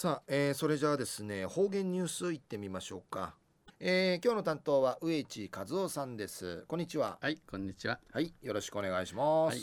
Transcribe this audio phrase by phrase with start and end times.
[0.00, 3.34] さあ、えー、それじゃあですね方言ニュースいってみましょうか、
[3.80, 6.64] えー、今日の担当は植地和夫さんです。
[6.68, 7.18] こんにちは。
[7.20, 7.98] はいこんにちは。
[8.12, 9.60] はいよろしくお願いします、は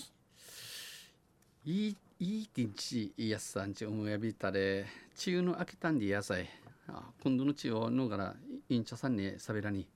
[1.65, 1.71] い。
[1.71, 4.85] いいいい天気やすさんち思いやびたれ。
[5.25, 6.49] 梅雨の明けたんで野菜。
[6.89, 8.35] あ今度の地をのがら
[8.67, 9.87] インチャさんにさべらに。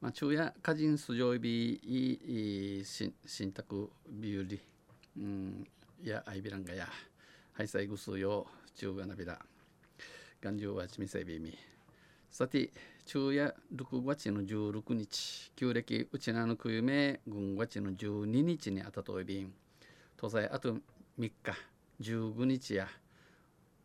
[0.00, 4.60] まあ昼夜歌人出場日いいし信託日より
[5.16, 5.64] うん
[6.02, 6.88] いやアイビランガや。
[7.52, 9.38] ハイサイグスよ中がなびら
[10.42, 11.56] 頑丈はちみせびみ
[12.28, 12.70] さて
[13.06, 19.52] 昼夜6月の16日旧暦うちなのくゆめ軍月の12日にあたといびん
[20.20, 20.80] 東西あと3
[21.20, 21.32] 日
[22.00, 22.88] 15日や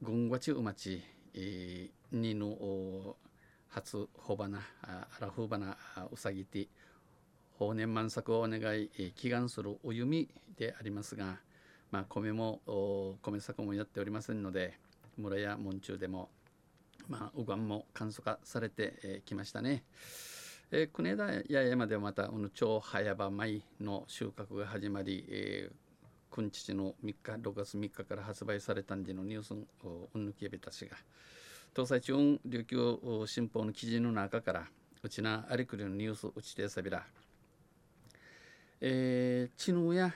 [0.02, 1.04] 軍がちうまち、
[1.36, 3.16] えー、にの
[3.70, 5.78] 初ほばなあらふばな
[6.12, 6.68] うさぎて
[7.60, 10.28] 法年満作をお願い、えー、祈願するお弓
[10.58, 11.38] でありますが、
[11.92, 12.62] まあ、米も
[13.22, 14.80] 米作もやっておりませんので
[15.18, 16.30] 村や門中でも、
[17.08, 19.84] まあ、うがんも簡素化されてき、ましたね。
[20.72, 25.76] えー、国枝や山ではまたこの超早場米の収穫が始まり、えー
[26.30, 30.96] 君父の3日6月3日から発売されたんでのニュースをうんぬきやべたしが
[31.74, 34.68] 東西中琉球新報の記事の中から
[35.02, 37.06] うちなありくりのニュースうちてさびら
[38.82, 40.14] えー、知能や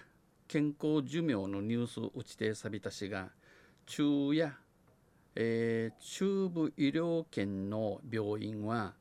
[0.47, 3.29] 健康寿命のニュースうちてさびたしが
[3.87, 4.53] 中や、
[5.35, 8.93] えー、中部医療圏の病院は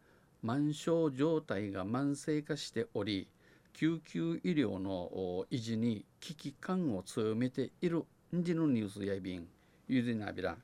[0.42, 3.28] 満床状態が慢性化しており
[3.72, 9.46] 救急医療の維持に危機感を強めているんじのニュースやいびん
[9.88, 10.56] ゆでなびら、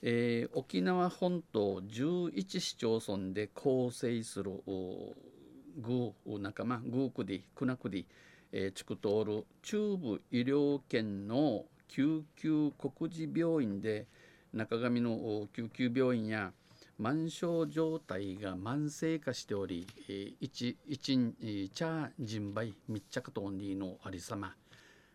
[0.00, 4.62] えー、沖縄本島11市町村で構成する
[5.76, 8.04] グー仲間グークディクナクディ、
[8.52, 11.64] え、地区通る中部医療圏の
[11.94, 14.08] 救急国事病院で
[14.52, 16.52] 中上の救急病院や
[16.98, 19.86] 満床状態が慢性化しており、
[20.40, 24.56] 一一茶人売密着等にのありさま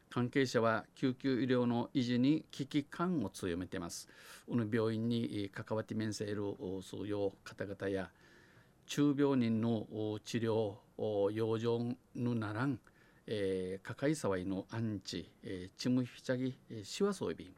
[0.10, 4.08] 関係者は救急医療の維持に危機感を強めています。
[4.48, 8.10] この病院に関わって面せるそういう方々や
[8.88, 9.86] 中病人の
[10.24, 12.80] 治療養生のならん、
[13.32, 17.54] えー、かかいさわいのアンチ、えー、チムフィチャギ、えー、シワソイビン。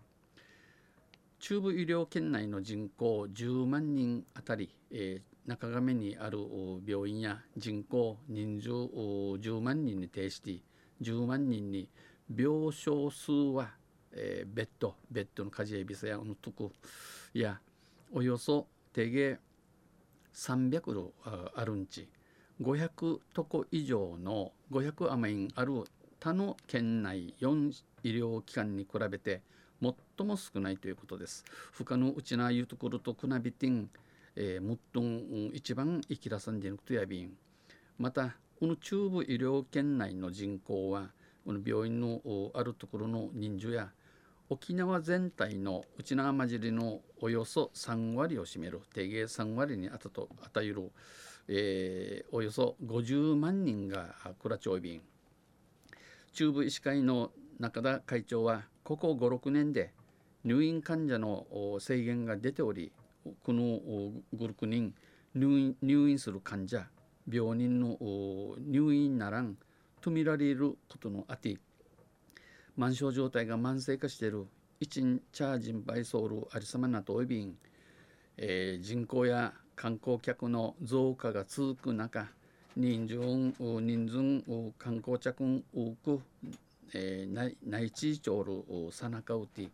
[1.40, 6.40] 中部医療圏内の人口10万人あたり、えー、中亀にある
[6.86, 10.62] 病院や人口人数10万人に対して
[11.02, 11.88] 10万人に
[12.30, 13.70] 病床数は、
[14.12, 16.74] えー、ベッドベッドの家事やビザやのとこ
[17.34, 17.62] や
[18.14, 19.40] およそ手芸
[20.34, 21.14] 300度
[21.56, 22.10] あるんち。
[22.62, 25.84] 500とこ以上の500余りある
[26.20, 27.74] 他の県内4
[28.04, 29.42] 医療機関に比べて
[29.82, 31.44] 最も少ないということです。
[31.76, 33.90] 他のうちないうところと比べてん、
[34.36, 35.02] えー、もっと
[35.56, 37.34] 一番生きらさんでのことやびん。
[37.98, 41.10] また、この中部医療圏内の人口は、
[41.44, 42.22] この病院の
[42.54, 43.90] あるところの人数や、
[44.50, 50.92] 沖縄全体の内縄混じりのおよそ3割を占める定芸3割にあたと与える、
[51.48, 55.02] えー、およそ50万人が倉町便
[56.34, 59.94] 中部医師会の中田会長はここ56年で
[60.44, 61.46] 入院患者の
[61.80, 62.92] 制限が出ており
[63.44, 63.80] この
[64.36, 64.94] 56人
[65.36, 66.88] 入院入院する患者
[67.30, 67.98] 病人の
[68.60, 69.56] 入院ならん
[70.02, 71.58] と見られることのあて
[72.76, 74.48] 満床状態が慢性化している
[74.80, 75.02] 一
[75.32, 77.56] チャージンバイソールありさまなとおびん、
[78.38, 82.28] えー、人口や観光客の増加が続く中
[82.76, 83.18] 人数
[83.82, 86.22] 人数観光客多く
[86.94, 89.70] えー、内地町るさなかうて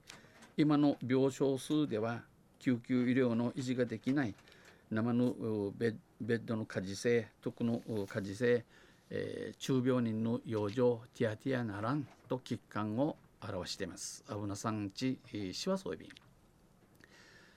[0.56, 2.22] 今の病床数では
[2.60, 4.36] 救急医療の維持ができない
[4.92, 5.34] 生の
[5.80, 8.66] ベッドの家事性特の家事性、
[9.10, 10.76] えー、中病人の養生
[11.16, 14.24] ティアティアならんと危機感を表しています。
[14.28, 15.20] アブナさんち
[15.52, 16.10] しわそうび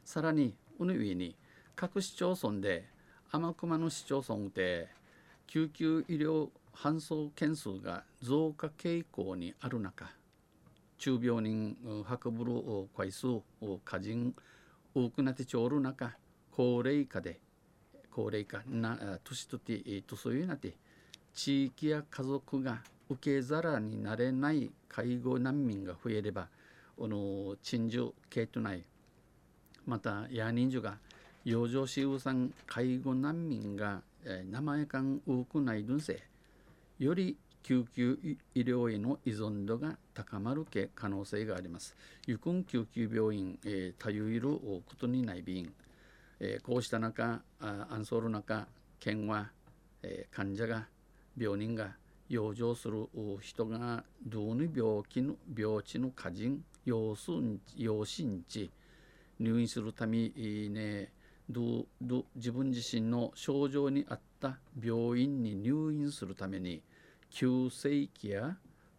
[0.04, 1.34] さらにこの上に
[1.80, 2.84] 各市町村で
[3.32, 4.88] 天熊の市町村で
[5.46, 10.10] 救急医療搬送件数が増加傾向にある中
[10.98, 12.52] 中病人運ぶる
[12.94, 13.42] 回数を
[13.82, 14.34] 過人
[14.94, 16.18] 多くなってちおる中
[16.50, 17.40] 高齢化で
[18.10, 19.72] 高齢化な年とて
[20.06, 20.74] 年いうなって
[21.32, 26.48] 地域や家族が受け皿になれない介護難民が増えれば
[26.98, 28.84] この鎮守系とない
[29.86, 30.98] またヤ人数が
[31.44, 36.22] 養生しうさん介護難民がえ名前感多くない分せ
[36.98, 38.18] より救急
[38.54, 41.94] 医療への依存度が高まるけ可能性があります。
[42.26, 45.72] ゆくん救急病院、えー、たゆいることにない便、
[46.40, 48.66] えー、こうした中、あアンソール中、
[48.98, 49.50] 県は、
[50.02, 50.86] えー、患者が、
[51.36, 51.96] 病人が
[52.30, 53.08] 養生する
[53.40, 57.14] 人がどの病気の病地の家人、養
[57.76, 58.70] 養親地、
[59.38, 61.12] 入院するために、ね、
[61.50, 66.82] どど自分自身の症状に合った病院に入院するために
[67.30, 68.56] 急性期や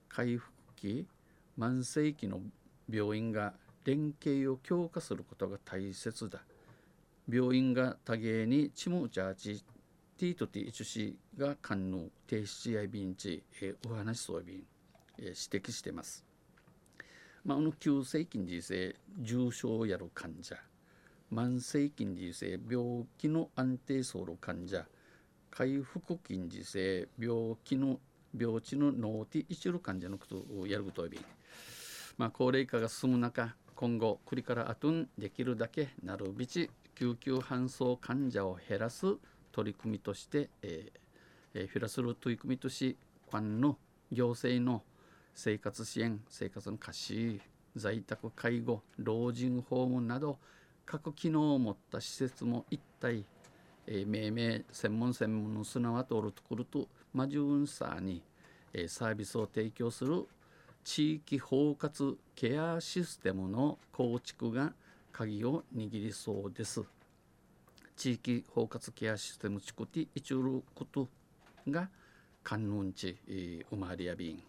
[0.10, 1.08] 回復期
[1.58, 2.42] 慢性期の
[2.90, 3.54] 病院が
[3.86, 6.40] 連携を強化することが大切だ
[7.30, 9.64] 病院が多芸にチムチャーチ
[10.18, 14.62] ティートティーチュシが官の停止や便地、えお話そう便、
[15.18, 16.24] え指摘してます。
[17.44, 20.56] まあ、あの急性期に性重症をやる患者
[21.34, 24.86] 慢性近時性病気の安定層の患者
[25.50, 28.00] 回復近時性病気の
[28.38, 31.20] 病地の脳ティ一る患者のことをやることび、
[32.18, 39.16] まあ、高齢化が進む中今後国からあとんできるだけなるびち救急搬送患者を減らす
[39.54, 41.00] 取り組みとして、えー
[41.54, 42.98] えー、減らする取り組みとし
[43.32, 43.78] 官の
[44.12, 44.84] 行政の
[45.34, 47.42] 生活支援生活の貸し
[47.78, 50.38] 在宅介護老人ホームなど
[50.86, 53.26] 各機能を持った施設も一体、
[53.88, 58.22] えー、命名専門専門の砂は通るところとマジューンサーに、
[58.74, 60.26] えー、サービスを提供する
[60.84, 64.74] 地域包括ケアシステムの構築が
[65.12, 66.82] 鍵を握りそうです。
[67.96, 71.08] 地域包括ケアシステムチクティイチュルこと
[71.70, 71.90] が
[72.44, 73.16] 観音地
[73.72, 74.44] ウマリアビン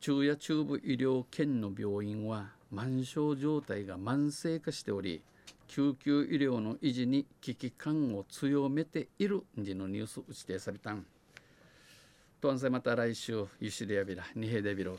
[0.00, 5.20] 中夜中部医療県の病院は満床状態が慢性化しており
[5.66, 11.04] 救急医療の維持に危機感を強めている時のニュース指定されたん。
[12.40, 14.96] とんせまた来週ゆしでやびらにへでびろ。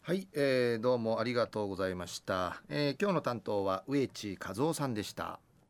[0.00, 5.38] はい、えー、どうもありがとうございました、えー、今日の担当は植地和夫さんでした。